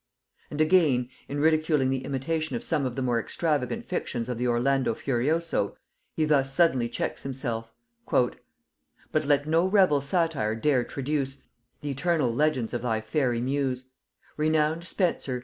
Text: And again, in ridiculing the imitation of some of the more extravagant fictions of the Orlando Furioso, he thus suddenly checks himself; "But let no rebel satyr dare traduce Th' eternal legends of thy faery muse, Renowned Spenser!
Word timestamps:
And 0.49 0.59
again, 0.61 1.09
in 1.27 1.39
ridiculing 1.39 1.91
the 1.91 2.05
imitation 2.05 2.55
of 2.55 2.63
some 2.63 2.87
of 2.87 2.95
the 2.95 3.03
more 3.03 3.19
extravagant 3.19 3.85
fictions 3.85 4.29
of 4.29 4.39
the 4.39 4.47
Orlando 4.47 4.95
Furioso, 4.95 5.75
he 6.15 6.25
thus 6.25 6.51
suddenly 6.51 6.89
checks 6.89 7.21
himself; 7.21 7.71
"But 8.09 8.39
let 9.25 9.45
no 9.47 9.67
rebel 9.67 10.01
satyr 10.01 10.55
dare 10.55 10.83
traduce 10.83 11.43
Th' 11.83 11.85
eternal 11.85 12.33
legends 12.33 12.73
of 12.73 12.81
thy 12.81 12.99
faery 12.99 13.41
muse, 13.41 13.91
Renowned 14.37 14.85
Spenser! 14.87 15.39